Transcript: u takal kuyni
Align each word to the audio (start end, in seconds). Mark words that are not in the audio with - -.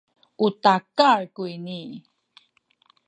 u 0.45 0.47
takal 0.63 1.21
kuyni 1.35 1.81